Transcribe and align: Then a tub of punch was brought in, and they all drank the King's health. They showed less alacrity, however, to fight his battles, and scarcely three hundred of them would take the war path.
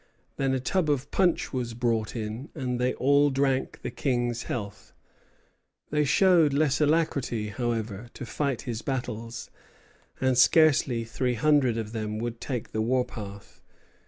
Then 0.37 0.55
a 0.55 0.59
tub 0.59 0.89
of 0.89 1.11
punch 1.11 1.53
was 1.53 1.75
brought 1.75 2.15
in, 2.15 2.49
and 2.55 2.79
they 2.79 2.95
all 2.95 3.29
drank 3.29 3.83
the 3.83 3.91
King's 3.91 4.41
health. 4.49 4.93
They 5.91 6.05
showed 6.05 6.53
less 6.53 6.81
alacrity, 6.81 7.49
however, 7.49 8.09
to 8.15 8.25
fight 8.25 8.63
his 8.63 8.81
battles, 8.81 9.51
and 10.19 10.39
scarcely 10.39 11.03
three 11.03 11.35
hundred 11.35 11.77
of 11.77 11.91
them 11.91 12.17
would 12.17 12.41
take 12.41 12.71
the 12.71 12.81
war 12.81 13.05
path. 13.05 13.61